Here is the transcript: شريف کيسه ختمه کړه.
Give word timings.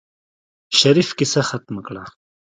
شريف 0.79 1.09
کيسه 1.17 1.41
ختمه 1.49 1.81
کړه. 1.87 2.03